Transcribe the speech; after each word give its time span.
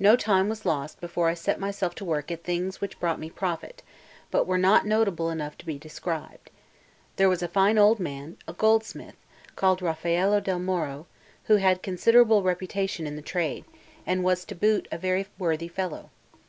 No 0.00 0.16
time 0.16 0.48
was 0.48 0.64
lost 0.66 1.00
before 1.00 1.28
I 1.28 1.34
set 1.34 1.60
myself 1.60 1.94
to 1.94 2.04
work 2.04 2.32
at 2.32 2.42
things 2.42 2.80
which 2.80 2.98
brought 2.98 3.20
me 3.20 3.30
profit, 3.30 3.84
but 4.32 4.44
were 4.44 4.58
not 4.58 4.86
notable 4.86 5.30
enough 5.30 5.56
to 5.58 5.64
be 5.64 5.78
described. 5.78 6.50
There 7.14 7.28
was 7.28 7.44
a 7.44 7.46
fine 7.46 7.78
old 7.78 8.00
man, 8.00 8.38
a 8.48 8.54
goldsmith, 8.54 9.14
called 9.54 9.80
Raffaello 9.80 10.40
del 10.40 10.58
Moro, 10.58 11.06
who 11.44 11.58
had 11.58 11.80
considerable 11.80 12.42
reputation 12.42 13.06
in 13.06 13.14
the 13.14 13.22
trade, 13.22 13.64
and 14.04 14.24
was 14.24 14.44
to 14.46 14.56
boot 14.56 14.88
a 14.90 14.98
very 14.98 15.28
worthy 15.38 15.68
fellow. 15.68 16.10